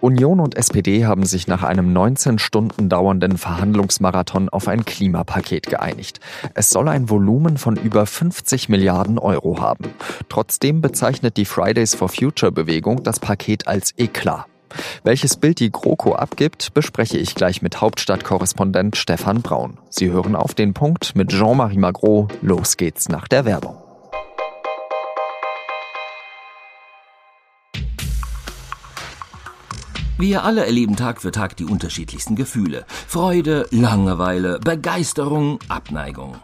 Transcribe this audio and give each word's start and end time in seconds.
Union 0.00 0.38
und 0.38 0.56
SPD 0.56 1.06
haben 1.06 1.26
sich 1.26 1.48
nach 1.48 1.64
einem 1.64 1.92
19 1.92 2.38
Stunden 2.38 2.88
dauernden 2.88 3.36
Verhandlungsmarathon 3.36 4.48
auf 4.48 4.68
ein 4.68 4.84
Klimapaket 4.84 5.66
geeinigt. 5.66 6.20
Es 6.54 6.70
soll 6.70 6.88
ein 6.88 7.10
Volumen 7.10 7.56
von 7.56 7.76
über 7.76 8.06
50 8.06 8.68
Milliarden 8.68 9.18
Euro 9.18 9.60
haben. 9.60 9.86
Trotzdem 10.28 10.80
bezeichnet 10.80 11.36
die 11.36 11.44
Fridays 11.44 11.94
for 11.94 12.08
Future 12.08 12.52
Bewegung 12.52 13.02
das 13.02 13.18
Paket 13.18 13.66
als 13.66 13.92
Eklat. 13.96 14.46
Welches 15.02 15.36
Bild 15.36 15.60
die 15.60 15.72
GroKo 15.72 16.14
abgibt, 16.14 16.74
bespreche 16.74 17.18
ich 17.18 17.34
gleich 17.34 17.62
mit 17.62 17.80
Hauptstadtkorrespondent 17.80 18.96
Stefan 18.96 19.42
Braun. 19.42 19.78
Sie 19.88 20.10
hören 20.10 20.36
auf 20.36 20.54
den 20.54 20.74
Punkt 20.74 21.16
mit 21.16 21.30
Jean-Marie 21.30 21.78
Magro. 21.78 22.28
Los 22.42 22.76
geht's 22.76 23.08
nach 23.08 23.28
der 23.28 23.44
Werbung. 23.46 23.87
Wir 30.20 30.42
alle 30.42 30.66
erleben 30.66 30.96
Tag 30.96 31.22
für 31.22 31.30
Tag 31.30 31.56
die 31.58 31.64
unterschiedlichsten 31.64 32.34
Gefühle. 32.34 32.84
Freude, 32.88 33.68
Langeweile, 33.70 34.58
Begeisterung, 34.58 35.60
Abneigung. 35.68 36.34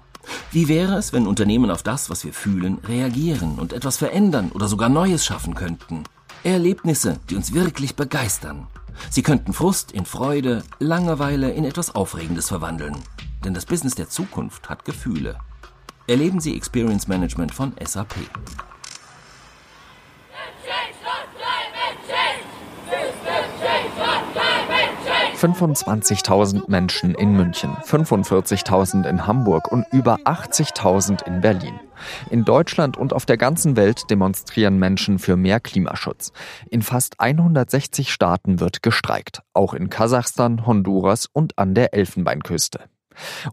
Wie 0.52 0.68
wäre 0.68 0.94
es, 0.94 1.12
wenn 1.12 1.26
Unternehmen 1.26 1.72
auf 1.72 1.82
das, 1.82 2.08
was 2.08 2.24
wir 2.24 2.32
fühlen, 2.32 2.78
reagieren 2.86 3.58
und 3.58 3.72
etwas 3.72 3.96
verändern 3.96 4.52
oder 4.54 4.68
sogar 4.68 4.88
Neues 4.88 5.24
schaffen 5.24 5.56
könnten? 5.56 6.04
Erlebnisse, 6.44 7.18
die 7.28 7.34
uns 7.34 7.52
wirklich 7.52 7.96
begeistern. 7.96 8.68
Sie 9.10 9.22
könnten 9.22 9.52
Frust 9.52 9.90
in 9.90 10.06
Freude, 10.06 10.62
Langeweile 10.78 11.50
in 11.50 11.64
etwas 11.64 11.96
Aufregendes 11.96 12.46
verwandeln. 12.46 12.94
Denn 13.44 13.54
das 13.54 13.66
Business 13.66 13.96
der 13.96 14.08
Zukunft 14.08 14.70
hat 14.70 14.84
Gefühle. 14.84 15.36
Erleben 16.06 16.38
Sie 16.38 16.54
Experience 16.54 17.08
Management 17.08 17.52
von 17.52 17.72
SAP. 17.84 18.14
25.000 25.44 26.70
Menschen 26.70 27.14
in 27.14 27.36
München, 27.36 27.76
45.000 27.84 29.06
in 29.06 29.26
Hamburg 29.26 29.70
und 29.70 29.84
über 29.92 30.16
80.000 30.24 31.26
in 31.26 31.42
Berlin. 31.42 31.78
In 32.30 32.46
Deutschland 32.46 32.96
und 32.96 33.12
auf 33.12 33.26
der 33.26 33.36
ganzen 33.36 33.76
Welt 33.76 34.04
demonstrieren 34.08 34.78
Menschen 34.78 35.18
für 35.18 35.36
mehr 35.36 35.60
Klimaschutz. 35.60 36.32
In 36.70 36.80
fast 36.80 37.20
160 37.20 38.10
Staaten 38.10 38.58
wird 38.58 38.82
gestreikt, 38.82 39.42
auch 39.52 39.74
in 39.74 39.90
Kasachstan, 39.90 40.64
Honduras 40.64 41.28
und 41.30 41.58
an 41.58 41.74
der 41.74 41.92
Elfenbeinküste. 41.92 42.80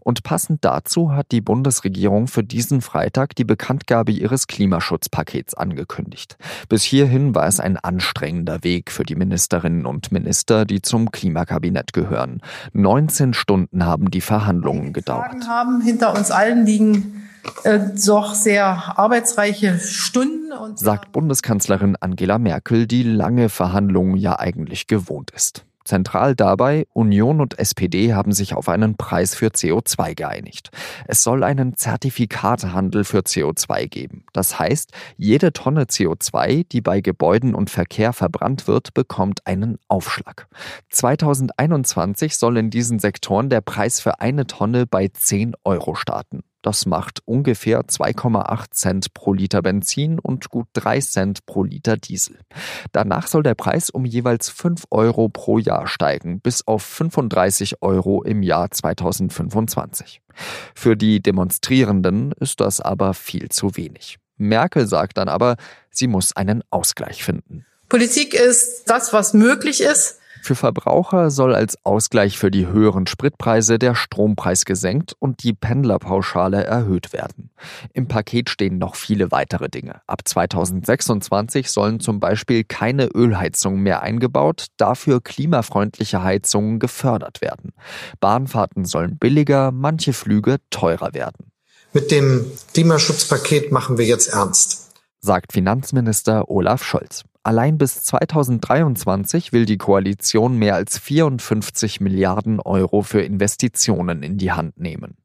Und 0.00 0.22
passend 0.22 0.64
dazu 0.64 1.12
hat 1.12 1.32
die 1.32 1.40
Bundesregierung 1.40 2.28
für 2.28 2.42
diesen 2.42 2.80
Freitag 2.80 3.34
die 3.36 3.44
Bekanntgabe 3.44 4.12
ihres 4.12 4.46
Klimaschutzpakets 4.46 5.54
angekündigt. 5.54 6.36
Bis 6.68 6.82
hierhin 6.82 7.34
war 7.34 7.46
es 7.46 7.60
ein 7.60 7.76
anstrengender 7.76 8.64
Weg 8.64 8.90
für 8.90 9.04
die 9.04 9.14
Ministerinnen 9.14 9.86
und 9.86 10.12
Minister, 10.12 10.64
die 10.64 10.82
zum 10.82 11.10
Klimakabinett 11.10 11.92
gehören. 11.92 12.40
19 12.72 13.34
Stunden 13.34 13.84
haben 13.84 14.10
die 14.10 14.20
Verhandlungen 14.20 14.92
gedauert. 14.92 15.34
Wir 15.34 15.46
haben 15.46 15.80
hinter 15.80 16.16
uns 16.16 16.30
allen 16.30 16.66
liegen 16.66 17.22
äh, 17.64 17.80
doch 18.06 18.34
sehr 18.34 18.98
arbeitsreiche 18.98 19.78
Stunden. 19.78 20.52
Und 20.52 20.78
sagt 20.78 21.12
Bundeskanzlerin 21.12 21.96
Angela 22.00 22.38
Merkel, 22.38 22.86
die 22.86 23.02
lange 23.02 23.48
Verhandlungen 23.48 24.16
ja 24.16 24.38
eigentlich 24.38 24.86
gewohnt 24.86 25.30
ist. 25.30 25.64
Zentral 25.84 26.34
dabei, 26.34 26.86
Union 26.92 27.40
und 27.40 27.58
SPD 27.58 28.14
haben 28.14 28.32
sich 28.32 28.54
auf 28.54 28.68
einen 28.68 28.96
Preis 28.96 29.34
für 29.34 29.48
CO2 29.48 30.14
geeinigt. 30.14 30.70
Es 31.06 31.22
soll 31.22 31.44
einen 31.44 31.76
Zertifikatehandel 31.76 33.04
für 33.04 33.20
CO2 33.20 33.88
geben. 33.88 34.24
Das 34.32 34.58
heißt, 34.58 34.92
jede 35.16 35.52
Tonne 35.52 35.84
CO2, 35.84 36.66
die 36.70 36.80
bei 36.80 37.00
Gebäuden 37.00 37.54
und 37.54 37.70
Verkehr 37.70 38.12
verbrannt 38.12 38.66
wird, 38.68 38.94
bekommt 38.94 39.46
einen 39.46 39.78
Aufschlag. 39.88 40.48
2021 40.90 42.36
soll 42.36 42.56
in 42.58 42.70
diesen 42.70 42.98
Sektoren 42.98 43.50
der 43.50 43.60
Preis 43.60 44.00
für 44.00 44.20
eine 44.20 44.46
Tonne 44.46 44.86
bei 44.86 45.08
10 45.08 45.54
Euro 45.64 45.94
starten. 45.94 46.42
Das 46.62 46.86
macht 46.86 47.20
ungefähr 47.24 47.82
2,8 47.82 48.70
Cent 48.70 49.14
pro 49.14 49.32
Liter 49.34 49.62
Benzin 49.62 50.18
und 50.18 50.48
gut 50.48 50.68
3 50.74 51.00
Cent 51.00 51.46
pro 51.46 51.64
Liter 51.64 51.96
Diesel. 51.96 52.38
Danach 52.92 53.26
soll 53.26 53.42
der 53.42 53.56
Preis 53.56 53.90
um 53.90 54.04
jeweils 54.04 54.48
5 54.48 54.84
Euro 54.90 55.28
pro 55.28 55.58
Jahr 55.58 55.88
steigen, 55.88 56.40
bis 56.40 56.66
auf 56.66 56.82
35 56.84 57.82
Euro 57.82 58.22
im 58.22 58.42
Jahr 58.42 58.70
2025. 58.70 60.22
Für 60.74 60.96
die 60.96 61.20
Demonstrierenden 61.20 62.32
ist 62.38 62.60
das 62.60 62.80
aber 62.80 63.12
viel 63.12 63.48
zu 63.48 63.76
wenig. 63.76 64.18
Merkel 64.36 64.86
sagt 64.86 65.18
dann 65.18 65.28
aber, 65.28 65.56
sie 65.90 66.06
muss 66.06 66.34
einen 66.34 66.62
Ausgleich 66.70 67.24
finden. 67.24 67.66
Politik 67.88 68.34
ist 68.34 68.84
das, 68.88 69.12
was 69.12 69.34
möglich 69.34 69.82
ist. 69.82 70.18
Für 70.44 70.56
Verbraucher 70.56 71.30
soll 71.30 71.54
als 71.54 71.78
Ausgleich 71.84 72.36
für 72.36 72.50
die 72.50 72.66
höheren 72.66 73.06
Spritpreise 73.06 73.78
der 73.78 73.94
Strompreis 73.94 74.64
gesenkt 74.64 75.14
und 75.20 75.44
die 75.44 75.52
Pendlerpauschale 75.52 76.64
erhöht 76.64 77.12
werden. 77.12 77.50
Im 77.92 78.08
Paket 78.08 78.50
stehen 78.50 78.76
noch 78.76 78.96
viele 78.96 79.30
weitere 79.30 79.68
Dinge. 79.68 80.00
Ab 80.08 80.22
2026 80.24 81.70
sollen 81.70 82.00
zum 82.00 82.18
Beispiel 82.18 82.64
keine 82.64 83.06
Ölheizungen 83.06 83.84
mehr 83.84 84.02
eingebaut, 84.02 84.66
dafür 84.78 85.20
klimafreundliche 85.20 86.24
Heizungen 86.24 86.80
gefördert 86.80 87.40
werden. 87.40 87.72
Bahnfahrten 88.18 88.84
sollen 88.84 89.18
billiger, 89.18 89.70
manche 89.70 90.12
Flüge 90.12 90.56
teurer 90.70 91.14
werden. 91.14 91.52
Mit 91.92 92.10
dem 92.10 92.50
Klimaschutzpaket 92.74 93.70
machen 93.70 93.96
wir 93.96 94.06
jetzt 94.06 94.32
ernst, 94.32 94.90
sagt 95.20 95.52
Finanzminister 95.52 96.50
Olaf 96.50 96.82
Scholz. 96.82 97.22
Allein 97.44 97.76
bis 97.76 98.00
2023 98.00 99.52
will 99.52 99.66
die 99.66 99.78
Koalition 99.78 100.56
mehr 100.56 100.76
als 100.76 100.98
54 100.98 102.00
Milliarden 102.00 102.60
Euro 102.60 103.02
für 103.02 103.20
Investitionen 103.20 104.22
in 104.22 104.38
die 104.38 104.52
Hand 104.52 104.78
nehmen. 104.78 105.16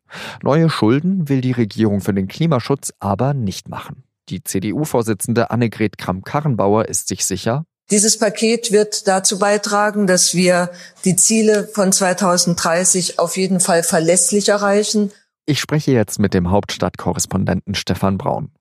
Neue 0.41 0.69
Schulden 0.69 1.29
will 1.29 1.41
die 1.41 1.51
Regierung 1.51 2.01
für 2.01 2.13
den 2.13 2.27
Klimaschutz 2.27 2.91
aber 2.99 3.33
nicht 3.35 3.69
machen. 3.69 4.03
Die 4.29 4.43
CDU-Vorsitzende 4.43 5.51
Annegret 5.51 5.97
Kramp-Karrenbauer 5.97 6.85
ist 6.85 7.07
sich 7.07 7.25
sicher, 7.25 7.65
dieses 7.89 8.19
Paket 8.19 8.73
wird 8.73 9.07
dazu 9.07 9.39
beitragen, 9.39 10.07
dass 10.07 10.33
wir 10.33 10.71
die 11.05 11.15
Ziele 11.15 11.69
von 11.73 11.93
2030 11.93 13.17
auf 13.17 13.37
jeden 13.37 13.61
Fall 13.61 13.81
verlässlich 13.81 14.49
erreichen. 14.49 15.13
Ich 15.45 15.61
spreche 15.61 15.93
jetzt 15.93 16.19
mit 16.19 16.33
dem 16.33 16.51
Hauptstadtkorrespondenten 16.51 17.75
Stefan 17.75 18.17
Braun. 18.17 18.51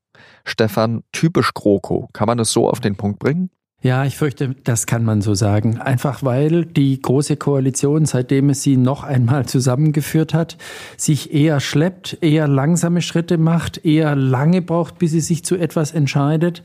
Stefan, 0.47 1.03
typisch 1.13 1.53
GroKo. 1.53 2.09
Kann 2.13 2.27
man 2.27 2.39
es 2.39 2.53
so 2.53 2.69
auf 2.69 2.81
den 2.81 2.97
Punkt 2.97 3.19
bringen? 3.19 3.51
Ja, 3.83 4.05
ich 4.05 4.17
fürchte, 4.17 4.57
das 4.65 4.87
kann 4.87 5.05
man 5.05 5.21
so 5.21 5.35
sagen. 5.35 5.79
Einfach 5.79 6.23
weil 6.23 6.65
die 6.65 7.01
Große 7.01 7.37
Koalition, 7.37 8.07
seitdem 8.07 8.51
es 8.51 8.63
sie 8.63 8.77
noch 8.77 9.05
einmal 9.05 9.47
zusammengeführt 9.47 10.35
hat, 10.35 10.57
sich 10.97 11.33
eher 11.35 11.61
schleppt, 11.61 12.19
eher 12.23 12.49
langsame 12.49 13.03
Schritte 13.03 13.39
macht, 13.39 13.85
eher 13.85 14.17
lange 14.17 14.63
braucht, 14.63 14.99
bis 14.99 15.11
sie 15.11 15.21
sich 15.21 15.45
zu 15.45 15.57
etwas 15.57 15.93
entscheidet. 15.93 16.63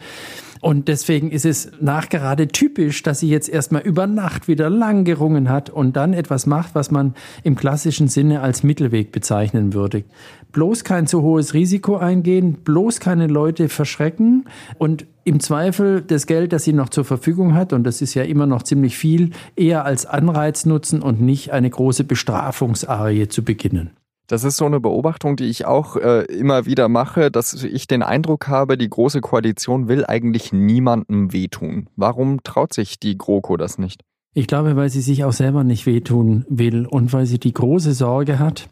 Und 0.62 0.88
deswegen 0.88 1.32
ist 1.32 1.46
es 1.46 1.72
nachgerade 1.82 2.48
typisch, 2.48 3.02
dass 3.02 3.20
sie 3.20 3.30
jetzt 3.30 3.50
erstmal 3.50 3.82
über 3.82 4.06
Nacht 4.06 4.48
wieder 4.48 4.70
lang 4.70 5.04
gerungen 5.04 5.50
hat 5.50 5.72
und 5.72 5.96
dann 5.96 6.14
etwas 6.14 6.46
macht, 6.46 6.76
was 6.76 6.92
man 6.92 7.16
im 7.44 7.56
klassischen 7.56 8.08
Sinne 8.08 8.42
als 8.42 8.62
Mittelweg 8.62 9.12
bezeichnen 9.12 9.74
würde. 9.74 10.04
Bloß 10.52 10.84
kein 10.84 11.08
zu 11.08 11.24
hohes 11.24 11.56
Risiko 11.56 11.98
eingehen, 11.98 12.60
bloß 12.64 13.00
keine 13.00 13.26
Leute 13.26 13.70
verschrecken 13.70 14.46
und 14.78 15.08
im 15.24 15.40
Zweifel 15.40 16.02
das 16.02 16.28
Geld, 16.28 16.54
das 16.54 16.64
sie 16.64 16.74
noch 16.74 16.90
zur 16.90 17.06
Verfügung 17.06 17.56
hat, 17.56 17.74
und 17.74 17.84
das 17.84 18.02
ist 18.02 18.14
ja 18.14 18.24
immer 18.24 18.46
noch 18.46 18.64
ziemlich 18.64 18.98
viel, 18.98 19.32
eher 19.56 19.86
als 19.86 20.06
Anreiz 20.06 20.66
nutzen 20.66 21.02
und 21.02 21.22
nicht 21.22 21.52
eine 21.52 21.70
große 21.70 22.04
Bestrafungsarie 22.04 23.28
zu 23.28 23.44
beginnen. 23.44 23.92
Das 24.32 24.46
ist 24.46 24.56
so 24.56 24.66
eine 24.66 24.80
Beobachtung, 24.80 25.36
die 25.36 25.50
ich 25.50 25.66
auch 25.66 25.98
äh, 25.98 26.22
immer 26.22 26.66
wieder 26.66 26.88
mache, 26.88 27.32
dass 27.32 27.52
ich 27.66 27.86
den 27.86 28.02
Eindruck 28.02 28.48
habe, 28.48 28.78
die 28.78 28.90
Große 28.90 29.20
Koalition 29.20 29.90
will 29.90 30.06
eigentlich 30.06 30.54
niemandem 30.54 31.34
wehtun. 31.34 31.90
Warum 31.98 32.42
traut 32.42 32.74
sich 32.74 32.98
die 32.98 33.18
GroKo 33.18 33.58
das 33.58 33.78
nicht? 33.78 34.04
Ich 34.34 34.48
glaube, 34.48 34.78
weil 34.78 34.90
sie 34.90 35.02
sich 35.02 35.26
auch 35.26 35.34
selber 35.34 35.66
nicht 35.66 35.86
wehtun 35.86 36.46
will 36.48 36.86
und 36.86 37.12
weil 37.12 37.26
sie 37.26 37.38
die 37.38 37.52
große 37.52 37.92
Sorge 37.92 38.40
hat, 38.40 38.70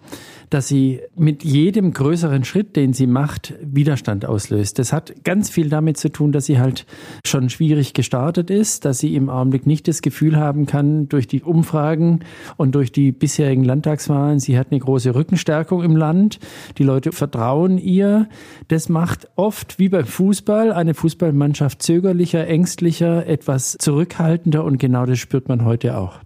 dass 0.50 0.68
sie 0.70 1.02
mit 1.16 1.44
jedem 1.44 1.92
größeren 1.92 2.44
Schritt, 2.46 2.78
den 2.78 2.94
sie 2.94 3.08
macht, 3.08 3.54
Widerstand 3.62 4.26
auslöst. 4.26 4.80
Das 4.80 4.94
hat 4.94 5.24
ganz 5.24 5.50
viel 5.50 5.70
damit 5.70 5.98
zu 5.98 6.10
tun, 6.10 6.32
dass 6.32 6.46
sie 6.46 6.60
halt 6.60 6.86
schon 7.26 7.50
schwierig 7.50 7.94
gestartet 7.94 8.50
ist, 8.50 8.86
dass 8.86 9.00
sie 9.00 9.16
im 9.16 9.30
Augenblick 9.30 9.68
nicht 9.68 9.88
das 9.88 10.02
Gefühl 10.02 10.38
haben 10.38 10.66
kann, 10.66 11.10
durch 11.10 11.28
die 11.28 11.44
Umfragen 11.44 12.22
und 12.58 12.74
durch 12.74 12.92
die 12.92 13.12
bisherigen 13.12 13.64
Landtagswahlen, 13.64 14.40
sie 14.40 14.58
hat 14.58 14.68
eine 14.72 14.80
große 14.80 15.14
Rückenstärkung 15.14 15.84
im 15.84 15.96
Land. 15.96 16.40
Die 16.78 16.84
Leute 16.84 17.12
vertrauen 17.12 17.78
ihr. 17.78 18.28
Das 18.70 18.90
macht 18.90 19.28
oft, 19.36 19.78
wie 19.78 19.90
beim 19.90 20.06
Fußball, 20.06 20.72
eine 20.72 20.94
Fußballmannschaft 20.94 21.84
zögerlicher, 21.84 22.48
ängstlicher, 22.48 23.28
etwas 23.28 23.78
zurückhaltender 23.78 24.64
und 24.64 24.78
genau 24.78 25.06
das 25.06 25.20
spürt 25.20 25.49
man 25.50 25.66
heute 25.66 25.98
auch. 25.98 26.20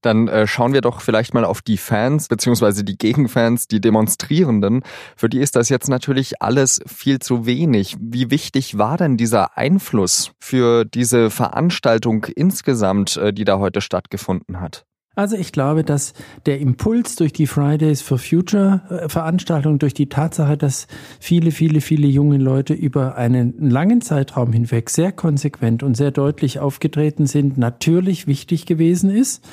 Dann 0.00 0.28
äh, 0.28 0.46
schauen 0.46 0.72
wir 0.72 0.80
doch 0.80 1.00
vielleicht 1.00 1.34
mal 1.34 1.44
auf 1.44 1.60
die 1.60 1.76
Fans 1.76 2.28
beziehungsweise 2.28 2.84
die 2.84 2.96
Gegenfans, 2.96 3.66
die 3.66 3.80
Demonstrierenden. 3.80 4.82
Für 5.16 5.28
die 5.28 5.40
ist 5.40 5.56
das 5.56 5.68
jetzt 5.68 5.88
natürlich 5.88 6.40
alles 6.40 6.80
viel 6.86 7.18
zu 7.18 7.46
wenig. 7.46 7.96
Wie 8.00 8.30
wichtig 8.30 8.78
war 8.78 8.96
denn 8.96 9.16
dieser 9.16 9.58
Einfluss 9.58 10.32
für 10.38 10.84
diese 10.84 11.30
Veranstaltung 11.30 12.24
insgesamt, 12.24 13.16
äh, 13.16 13.32
die 13.32 13.44
da 13.44 13.58
heute 13.58 13.80
stattgefunden 13.80 14.60
hat? 14.60 14.87
Also 15.18 15.34
ich 15.34 15.50
glaube, 15.50 15.82
dass 15.82 16.12
der 16.46 16.60
Impuls 16.60 17.16
durch 17.16 17.32
die 17.32 17.48
Fridays 17.48 18.02
for 18.02 18.18
Future 18.18 18.82
äh, 18.88 19.08
Veranstaltung, 19.08 19.80
durch 19.80 19.92
die 19.92 20.08
Tatsache, 20.08 20.56
dass 20.56 20.86
viele, 21.18 21.50
viele, 21.50 21.80
viele 21.80 22.06
junge 22.06 22.36
Leute 22.36 22.72
über 22.72 23.16
einen 23.16 23.68
langen 23.68 24.00
Zeitraum 24.00 24.52
hinweg 24.52 24.90
sehr 24.90 25.10
konsequent 25.10 25.82
und 25.82 25.96
sehr 25.96 26.12
deutlich 26.12 26.60
aufgetreten 26.60 27.26
sind, 27.26 27.58
natürlich 27.58 28.28
wichtig 28.28 28.64
gewesen 28.64 29.10
ist. 29.10 29.44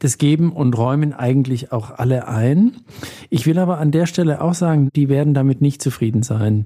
Das 0.00 0.18
geben 0.18 0.50
und 0.50 0.76
räumen 0.76 1.12
eigentlich 1.12 1.70
auch 1.70 1.92
alle 1.92 2.26
ein. 2.26 2.72
Ich 3.30 3.46
will 3.46 3.60
aber 3.60 3.78
an 3.78 3.92
der 3.92 4.06
Stelle 4.06 4.40
auch 4.40 4.54
sagen, 4.54 4.88
die 4.96 5.08
werden 5.08 5.34
damit 5.34 5.60
nicht 5.60 5.82
zufrieden 5.82 6.24
sein. 6.24 6.64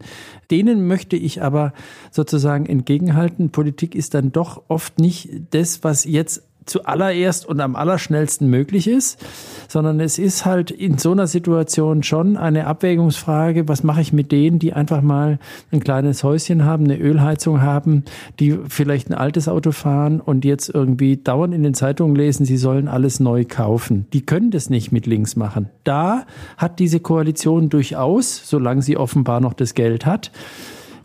Denen 0.51 0.87
möchte 0.87 1.17
ich 1.17 1.43
aber 1.43 1.75
sozusagen 2.11 2.65
entgegenhalten. 2.65 3.51
Politik 3.51 3.95
ist 3.95 4.15
dann 4.15 4.33
doch 4.33 4.63
oft 4.69 4.99
nicht 4.99 5.29
das, 5.51 5.85
was 5.85 6.07
jetzt 6.07 6.43
zuallererst 6.67 7.47
und 7.47 7.61
am 7.61 7.77
allerschnellsten 7.77 8.49
möglich 8.51 8.89
ist, 8.89 9.25
sondern 9.69 10.01
es 10.01 10.19
ist 10.19 10.45
halt 10.45 10.71
in 10.71 10.99
so 10.99 11.13
einer 11.13 11.27
Situation 11.27 12.03
schon 12.03 12.37
eine 12.37 12.67
Abwägungsfrage, 12.67 13.69
was 13.69 13.83
mache 13.83 14.01
ich 14.01 14.13
mit 14.13 14.33
denen, 14.33 14.59
die 14.59 14.73
einfach 14.73 15.01
mal 15.01 15.39
ein 15.73 15.81
kleines 15.81 16.25
Häuschen 16.25 16.65
haben, 16.65 16.85
eine 16.85 16.99
Ölheizung 16.99 17.63
haben, 17.63 18.05
die 18.41 18.59
vielleicht 18.69 19.11
ein 19.11 19.15
altes 19.15 19.49
Auto 19.49 19.73
fahren 19.73 20.21
und 20.21 20.45
jetzt 20.45 20.69
irgendwie 20.69 21.17
dauernd 21.17 21.55
in 21.55 21.63
den 21.63 21.75
Zeitungen 21.75 22.17
lesen, 22.17 22.45
sie 22.45 22.57
sollen 22.57 22.89
alles 22.89 23.21
neu 23.21 23.45
kaufen. 23.45 24.07
Die 24.13 24.27
können 24.27 24.51
das 24.51 24.69
nicht 24.69 24.93
mit 24.93 25.07
links 25.07 25.37
machen. 25.37 25.71
Da 25.85 26.27
hat 26.57 26.79
diese 26.79 27.01
Koalition 27.01 27.69
durchaus, 27.69 28.49
solange 28.49 28.83
sie 28.83 28.97
offenbar 28.97 29.41
noch 29.41 29.55
das 29.55 29.75
Geld 29.75 30.05
hat, 30.05 30.31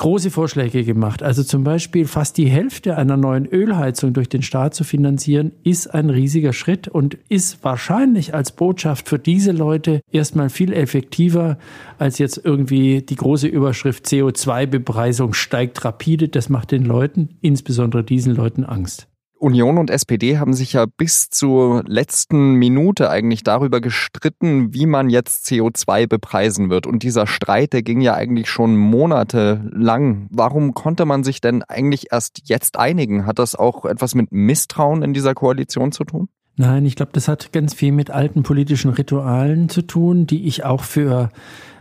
große 0.01 0.31
Vorschläge 0.31 0.83
gemacht. 0.83 1.21
Also 1.21 1.43
zum 1.43 1.63
Beispiel 1.63 2.07
fast 2.07 2.37
die 2.37 2.49
Hälfte 2.49 2.97
einer 2.97 3.17
neuen 3.17 3.45
Ölheizung 3.45 4.13
durch 4.13 4.29
den 4.29 4.41
Staat 4.41 4.73
zu 4.73 4.83
finanzieren, 4.83 5.51
ist 5.63 5.93
ein 5.93 6.09
riesiger 6.09 6.53
Schritt 6.53 6.87
und 6.87 7.19
ist 7.29 7.63
wahrscheinlich 7.63 8.33
als 8.33 8.51
Botschaft 8.51 9.07
für 9.07 9.19
diese 9.19 9.51
Leute 9.51 10.01
erstmal 10.11 10.49
viel 10.49 10.73
effektiver 10.73 11.59
als 11.99 12.17
jetzt 12.17 12.41
irgendwie 12.43 13.03
die 13.03 13.15
große 13.15 13.47
Überschrift 13.47 14.07
CO2-Bepreisung 14.07 15.33
steigt 15.33 15.85
rapide. 15.85 16.29
Das 16.29 16.49
macht 16.49 16.71
den 16.71 16.83
Leuten, 16.83 17.37
insbesondere 17.41 18.03
diesen 18.03 18.35
Leuten, 18.35 18.65
Angst. 18.65 19.10
Union 19.41 19.77
und 19.77 19.89
SPD 19.89 20.37
haben 20.37 20.53
sich 20.53 20.73
ja 20.73 20.85
bis 20.85 21.29
zur 21.29 21.83
letzten 21.87 22.53
Minute 22.53 23.09
eigentlich 23.09 23.43
darüber 23.43 23.81
gestritten, 23.81 24.73
wie 24.73 24.85
man 24.85 25.09
jetzt 25.09 25.47
CO2 25.47 26.07
bepreisen 26.07 26.69
wird. 26.69 26.85
Und 26.85 27.03
dieser 27.03 27.25
Streit, 27.25 27.73
der 27.73 27.81
ging 27.81 28.01
ja 28.01 28.13
eigentlich 28.13 28.49
schon 28.49 28.77
monatelang. 28.77 30.27
Warum 30.29 30.73
konnte 30.73 31.05
man 31.05 31.23
sich 31.23 31.41
denn 31.41 31.63
eigentlich 31.63 32.11
erst 32.11 32.41
jetzt 32.49 32.77
einigen? 32.77 33.25
Hat 33.25 33.39
das 33.39 33.55
auch 33.55 33.85
etwas 33.85 34.13
mit 34.15 34.31
Misstrauen 34.31 35.01
in 35.01 35.13
dieser 35.13 35.33
Koalition 35.33 35.91
zu 35.91 36.03
tun? 36.03 36.29
Nein, 36.57 36.85
ich 36.85 36.95
glaube, 36.95 37.11
das 37.13 37.27
hat 37.27 37.51
ganz 37.53 37.73
viel 37.73 37.91
mit 37.91 38.11
alten 38.11 38.43
politischen 38.43 38.91
Ritualen 38.91 39.69
zu 39.69 39.81
tun, 39.81 40.27
die 40.27 40.45
ich 40.45 40.63
auch 40.65 40.83
für 40.83 41.29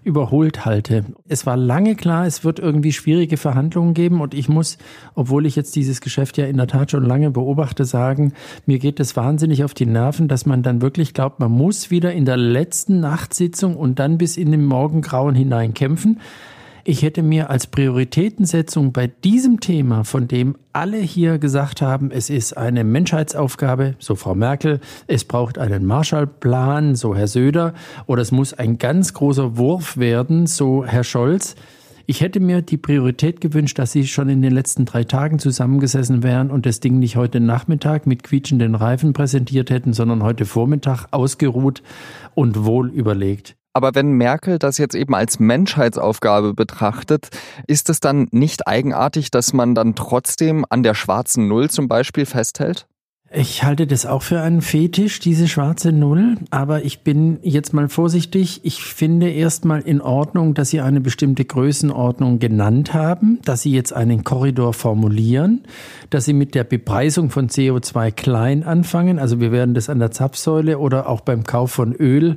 überholt 0.03 0.65
halte. 0.65 1.05
Es 1.29 1.47
war 1.47 1.57
lange 1.57 1.95
klar, 1.95 2.27
es 2.27 2.45
wird 2.45 2.59
irgendwie 2.59 2.93
schwierige 2.93 3.37
Verhandlungen 3.37 3.95
geben 3.95 4.21
und 4.21 4.35
ich 4.35 4.49
muss, 4.49 4.79
obwohl 5.15 5.47
ich 5.47 5.57
jetzt 5.57 5.77
dieses 5.77 6.01
Geschäft 6.01 6.39
ja 6.39 6.47
in 6.47 6.57
der 6.57 6.67
Tat 6.67 6.91
schon 6.91 7.05
lange 7.05 7.31
beobachte, 7.31 7.85
sagen, 7.85 8.33
mir 8.67 8.79
geht 8.79 9.01
es 9.01 9.17
wahnsinnig 9.17 9.65
auf 9.65 9.75
die 9.75 9.87
Nerven, 9.87 10.29
dass 10.29 10.47
man 10.47 10.63
dann 10.63 10.83
wirklich 10.83 11.15
glaubt, 11.15 11.41
man 11.41 11.53
muss 11.53 11.91
wieder 11.91 12.13
in 12.13 12.25
der 12.25 12.37
letzten 12.37 13.01
Nachtsitzung 13.01 13.77
und 13.77 13.99
dann 13.99 14.19
bis 14.19 14.37
in 14.37 14.51
den 14.51 14.65
Morgengrauen 14.65 15.35
hinein 15.35 15.75
kämpfen. 15.75 16.21
Ich 16.85 17.03
hätte 17.03 17.23
mir 17.23 17.51
als 17.51 17.67
Prioritätensetzung 17.67 18.93
bei 18.93 19.09
diesem 19.09 19.61
Thema, 19.61 20.05
von 20.05 20.29
dem 20.29 20.57
alle 20.73 20.97
hier 20.97 21.39
gesagt 21.39 21.83
haben, 21.83 22.11
es 22.11 22.31
ist 22.31 22.57
eine 22.57 22.85
Menschheitsaufgabe, 22.85 23.97
so 23.99 24.15
Frau 24.15 24.35
Merkel, 24.35 24.81
es 25.07 25.25
braucht 25.25 25.59
einen 25.59 25.85
Marshallplan, 25.85 26.95
so 26.95 27.15
Herr 27.15 27.29
Söder, 27.29 27.75
oder 28.07 28.23
es 28.23 28.33
muss 28.33 28.55
ein 28.55 28.79
ganz 28.79 29.13
großer 29.13 29.59
Wurf 29.59 29.99
werden, 29.99 30.47
so 30.47 30.85
Herr 30.85 31.05
Scholz. 31.05 31.55
Ich 32.07 32.23
hätte 32.23 32.41
mir 32.41 32.63
die 32.63 32.79
Priorität 32.79 33.41
gewünscht, 33.41 33.79
dass 33.79 33.93
Sie 33.93 34.07
schon 34.07 34.31
in 34.31 34.43
den 34.43 34.53
letzten 34.53 34.85
drei 34.85 35.05
Tagen 35.05 35.39
zusammengesessen 35.39 36.23
wären 36.23 36.51
und 36.51 36.67
das 36.67 36.81
Ding 36.81 36.99
nicht 36.99 37.17
heute 37.17 37.41
Nachmittag 37.41 38.07
mit 38.07 38.23
quietschenden 38.23 38.75
Reifen 38.75 39.13
präsentiert 39.13 39.71
hätten, 39.71 39.93
sondern 39.93 40.23
heute 40.23 40.47
Vormittag 40.47 41.07
ausgeruht 41.13 41.83
und 42.35 42.65
wohl 42.65 42.91
überlegt. 42.91 43.60
Aber 43.73 43.95
wenn 43.95 44.13
Merkel 44.13 44.59
das 44.59 44.79
jetzt 44.79 44.95
eben 44.95 45.15
als 45.15 45.39
Menschheitsaufgabe 45.39 46.55
betrachtet, 46.55 47.29
ist 47.67 47.89
es 47.89 48.01
dann 48.01 48.27
nicht 48.33 48.67
eigenartig, 48.67 49.31
dass 49.31 49.53
man 49.53 49.75
dann 49.75 49.95
trotzdem 49.95 50.65
an 50.69 50.83
der 50.83 50.95
schwarzen 50.95 51.47
Null 51.47 51.71
zum 51.71 51.87
Beispiel 51.87 52.27
festhält? 52.27 52.87
Ich 53.33 53.63
halte 53.63 53.87
das 53.87 54.07
auch 54.07 54.23
für 54.23 54.41
einen 54.41 54.61
Fetisch, 54.61 55.21
diese 55.21 55.47
schwarze 55.47 55.93
Null, 55.93 56.39
aber 56.51 56.85
ich 56.85 57.05
bin 57.05 57.39
jetzt 57.43 57.73
mal 57.73 57.89
vorsichtig. 57.89 58.63
Ich 58.65 58.83
finde 58.83 59.31
erstmal 59.31 59.83
in 59.83 60.01
Ordnung, 60.01 60.55
dass 60.55 60.71
Sie 60.71 60.81
eine 60.81 61.01
bestimmte 61.01 61.45
Größenordnung 61.45 62.41
genannt 62.41 62.93
haben, 62.93 63.39
dass 63.45 63.63
Sie 63.63 63.71
jetzt 63.71 63.93
einen 63.93 64.25
Korridor 64.25 64.73
formulieren, 64.73 65.63
dass 66.11 66.25
Sie 66.25 66.33
mit 66.33 66.57
der 66.57 66.65
Bepreisung 66.65 67.31
von 67.31 67.49
CO2 67.49 68.11
klein 68.11 68.65
anfangen. 68.65 69.21
Also 69.21 69.39
wir 69.39 69.53
werden 69.53 69.75
das 69.75 69.89
an 69.89 70.01
der 70.01 70.11
Zapfsäule 70.11 70.81
oder 70.81 71.09
auch 71.09 71.21
beim 71.21 71.45
Kauf 71.45 71.71
von 71.71 71.93
Öl 71.93 72.37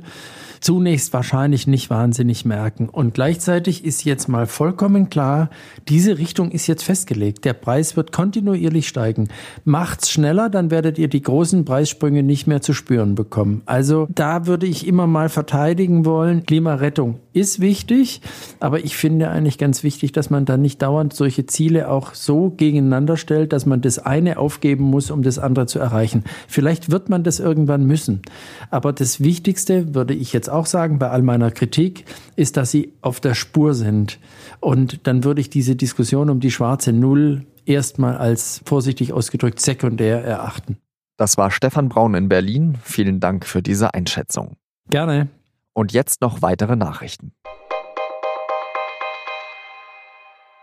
zunächst 0.64 1.12
wahrscheinlich 1.12 1.66
nicht 1.66 1.90
wahnsinnig 1.90 2.46
merken. 2.46 2.88
Und 2.88 3.12
gleichzeitig 3.12 3.84
ist 3.84 4.04
jetzt 4.04 4.28
mal 4.28 4.46
vollkommen 4.46 5.10
klar, 5.10 5.50
diese 5.88 6.16
Richtung 6.16 6.50
ist 6.50 6.66
jetzt 6.66 6.84
festgelegt. 6.84 7.44
Der 7.44 7.52
Preis 7.52 7.98
wird 7.98 8.12
kontinuierlich 8.12 8.88
steigen. 8.88 9.28
Macht's 9.64 10.10
schneller, 10.10 10.48
dann 10.48 10.70
werdet 10.70 10.98
ihr 10.98 11.08
die 11.08 11.20
großen 11.20 11.66
Preissprünge 11.66 12.22
nicht 12.22 12.46
mehr 12.46 12.62
zu 12.62 12.72
spüren 12.72 13.14
bekommen. 13.14 13.60
Also 13.66 14.08
da 14.08 14.46
würde 14.46 14.66
ich 14.66 14.86
immer 14.86 15.06
mal 15.06 15.28
verteidigen 15.28 16.06
wollen. 16.06 16.46
Klimarettung 16.46 17.20
ist 17.34 17.60
wichtig, 17.60 18.22
aber 18.58 18.82
ich 18.84 18.96
finde 18.96 19.28
eigentlich 19.28 19.58
ganz 19.58 19.82
wichtig, 19.82 20.12
dass 20.12 20.30
man 20.30 20.46
dann 20.46 20.62
nicht 20.62 20.80
dauernd 20.80 21.12
solche 21.12 21.44
Ziele 21.44 21.90
auch 21.90 22.14
so 22.14 22.48
gegeneinander 22.48 23.18
stellt, 23.18 23.52
dass 23.52 23.66
man 23.66 23.82
das 23.82 23.98
eine 23.98 24.38
aufgeben 24.38 24.84
muss, 24.84 25.10
um 25.10 25.22
das 25.22 25.38
andere 25.38 25.66
zu 25.66 25.78
erreichen. 25.78 26.24
Vielleicht 26.48 26.90
wird 26.90 27.10
man 27.10 27.22
das 27.22 27.38
irgendwann 27.38 27.84
müssen. 27.84 28.22
Aber 28.70 28.94
das 28.94 29.20
Wichtigste 29.20 29.94
würde 29.94 30.14
ich 30.14 30.32
jetzt 30.32 30.53
auch 30.54 30.66
sagen, 30.66 30.98
bei 30.98 31.10
all 31.10 31.22
meiner 31.22 31.50
Kritik, 31.50 32.04
ist, 32.36 32.56
dass 32.56 32.70
sie 32.70 32.92
auf 33.00 33.20
der 33.20 33.34
Spur 33.34 33.74
sind. 33.74 34.18
Und 34.60 35.06
dann 35.06 35.24
würde 35.24 35.40
ich 35.40 35.50
diese 35.50 35.76
Diskussion 35.76 36.30
um 36.30 36.40
die 36.40 36.50
schwarze 36.50 36.92
Null 36.92 37.46
erstmal 37.66 38.16
als 38.16 38.62
vorsichtig 38.64 39.12
ausgedrückt 39.12 39.60
sekundär 39.60 40.24
erachten. 40.24 40.78
Das 41.16 41.38
war 41.38 41.50
Stefan 41.50 41.88
Braun 41.88 42.14
in 42.14 42.28
Berlin. 42.28 42.76
Vielen 42.82 43.20
Dank 43.20 43.46
für 43.46 43.62
diese 43.62 43.94
Einschätzung. 43.94 44.56
Gerne. 44.90 45.28
Und 45.72 45.92
jetzt 45.92 46.20
noch 46.20 46.42
weitere 46.42 46.76
Nachrichten. 46.76 47.32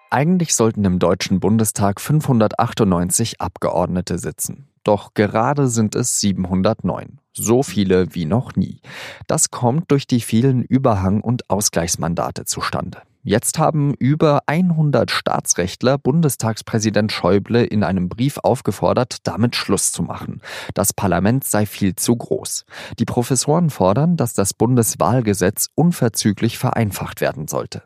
Eigentlich 0.09 0.55
sollten 0.55 0.83
im 0.83 0.99
Deutschen 0.99 1.39
Bundestag 1.39 2.01
598 2.01 3.39
Abgeordnete 3.39 4.17
sitzen. 4.17 4.67
Doch 4.83 5.13
gerade 5.13 5.69
sind 5.69 5.95
es 5.95 6.19
709. 6.19 7.20
So 7.33 7.63
viele 7.63 8.13
wie 8.13 8.25
noch 8.25 8.55
nie. 8.55 8.81
Das 9.27 9.51
kommt 9.51 9.89
durch 9.91 10.05
die 10.07 10.21
vielen 10.21 10.63
Überhang- 10.63 11.21
und 11.21 11.49
Ausgleichsmandate 11.49 12.45
zustande. 12.45 13.01
Jetzt 13.23 13.59
haben 13.59 13.93
über 13.93 14.41
100 14.47 15.11
Staatsrechtler 15.11 15.99
Bundestagspräsident 15.99 17.11
Schäuble 17.11 17.63
in 17.63 17.83
einem 17.83 18.09
Brief 18.09 18.39
aufgefordert, 18.39 19.17
damit 19.23 19.55
Schluss 19.55 19.91
zu 19.91 20.01
machen. 20.01 20.41
Das 20.73 20.91
Parlament 20.91 21.43
sei 21.43 21.67
viel 21.67 21.95
zu 21.95 22.15
groß. 22.15 22.65
Die 22.97 23.05
Professoren 23.05 23.69
fordern, 23.69 24.17
dass 24.17 24.33
das 24.33 24.55
Bundeswahlgesetz 24.55 25.67
unverzüglich 25.75 26.57
vereinfacht 26.57 27.21
werden 27.21 27.47
sollte. 27.47 27.83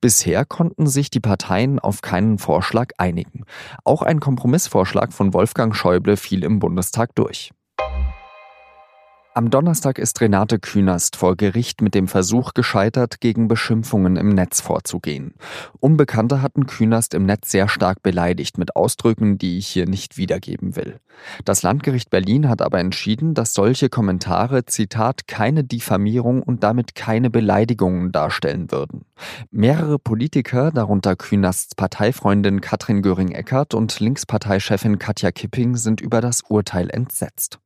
Bisher 0.00 0.44
konnten 0.44 0.88
sich 0.88 1.08
die 1.08 1.20
Parteien 1.20 1.78
auf 1.78 2.02
keinen 2.02 2.38
Vorschlag 2.38 2.90
einigen. 2.98 3.44
Auch 3.84 4.02
ein 4.02 4.18
Kompromissvorschlag 4.18 5.12
von 5.12 5.32
Wolfgang 5.32 5.74
Schäuble 5.74 6.16
fiel 6.16 6.42
im 6.42 6.58
Bundestag 6.58 7.14
durch. 7.14 7.52
Am 9.36 9.50
Donnerstag 9.50 9.98
ist 9.98 10.20
Renate 10.20 10.60
Künast 10.60 11.16
vor 11.16 11.34
Gericht 11.34 11.82
mit 11.82 11.96
dem 11.96 12.06
Versuch 12.06 12.54
gescheitert, 12.54 13.20
gegen 13.20 13.48
Beschimpfungen 13.48 14.14
im 14.14 14.28
Netz 14.28 14.60
vorzugehen. 14.60 15.34
Unbekannte 15.80 16.40
hatten 16.40 16.66
Künast 16.66 17.14
im 17.14 17.26
Netz 17.26 17.50
sehr 17.50 17.66
stark 17.66 18.00
beleidigt 18.00 18.58
mit 18.58 18.76
Ausdrücken, 18.76 19.36
die 19.36 19.58
ich 19.58 19.66
hier 19.66 19.88
nicht 19.88 20.16
wiedergeben 20.18 20.76
will. 20.76 21.00
Das 21.44 21.64
Landgericht 21.64 22.10
Berlin 22.10 22.48
hat 22.48 22.62
aber 22.62 22.78
entschieden, 22.78 23.34
dass 23.34 23.54
solche 23.54 23.88
Kommentare, 23.88 24.66
Zitat, 24.66 25.26
keine 25.26 25.64
Diffamierung 25.64 26.40
und 26.40 26.62
damit 26.62 26.94
keine 26.94 27.28
Beleidigungen 27.28 28.12
darstellen 28.12 28.70
würden. 28.70 29.04
Mehrere 29.50 29.98
Politiker, 29.98 30.70
darunter 30.70 31.16
Künasts 31.16 31.74
Parteifreundin 31.74 32.60
Katrin 32.60 33.02
Göring-Eckardt 33.02 33.74
und 33.74 33.98
Linksparteichefin 33.98 35.00
Katja 35.00 35.32
Kipping, 35.32 35.74
sind 35.74 36.00
über 36.00 36.20
das 36.20 36.42
Urteil 36.48 36.88
entsetzt. 36.88 37.58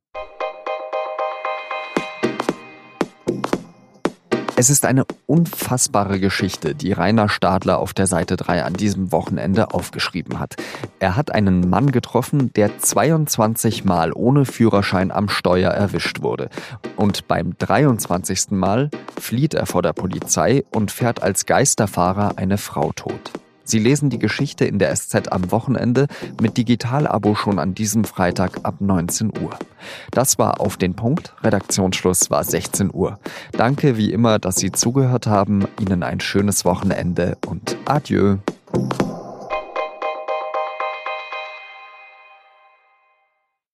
Es 4.61 4.71
ist 4.71 4.85
eine 4.87 5.05
unfassbare 5.27 6.19
Geschichte, 6.19 6.75
die 6.75 6.91
Rainer 6.91 7.29
Stadler 7.29 7.79
auf 7.79 7.95
der 7.95 8.09
Seite 8.09 8.37
3 8.37 8.65
an 8.65 8.75
diesem 8.75 9.13
Wochenende 9.13 9.73
aufgeschrieben 9.73 10.41
hat. 10.41 10.57
Er 10.99 11.15
hat 11.15 11.33
einen 11.33 11.71
Mann 11.71 11.93
getroffen, 11.93 12.53
der 12.55 12.77
22 12.77 13.85
Mal 13.85 14.13
ohne 14.13 14.45
Führerschein 14.47 15.13
am 15.13 15.29
Steuer 15.29 15.71
erwischt 15.71 16.23
wurde. 16.23 16.51
Und 16.97 17.29
beim 17.29 17.57
23. 17.57 18.51
Mal 18.51 18.91
flieht 19.17 19.55
er 19.55 19.67
vor 19.67 19.83
der 19.83 19.93
Polizei 19.93 20.65
und 20.75 20.91
fährt 20.91 21.23
als 21.23 21.47
Geisterfahrer 21.47 22.33
eine 22.37 22.59
Frau 22.59 22.91
tot. 22.91 23.31
Sie 23.69 23.79
lesen 23.79 24.09
die 24.09 24.19
Geschichte 24.19 24.65
in 24.65 24.79
der 24.79 24.97
SZ 24.97 25.31
am 25.31 25.51
Wochenende 25.51 26.07
mit 26.41 26.57
Digital-Abo 26.57 27.35
schon 27.35 27.59
an 27.59 27.75
diesem 27.75 28.05
Freitag 28.05 28.61
ab 28.63 28.77
19 28.81 29.31
Uhr. 29.43 29.51
Das 30.11 30.39
war 30.39 30.63
auf 30.63 30.79
den 30.79 30.95
Punkt. 30.95 31.35
Redaktionsschluss 31.43 32.31
war 32.31 32.45
16 32.45 32.91
Uhr. 32.91 33.19
Danke 33.53 33.99
wie 33.99 34.11
immer, 34.11 34.39
dass 34.39 34.57
Sie 34.57 34.73
zugehört 34.73 35.27
haben. 35.27 35.69
Ihnen 35.79 36.03
ein 36.03 36.21
schönes 36.21 36.65
Wochenende 36.65 37.37
und 37.47 37.77
adieu. 37.85 38.39